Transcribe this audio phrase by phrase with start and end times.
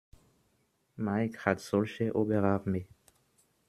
[0.97, 2.87] Mike hat solche Oberarme.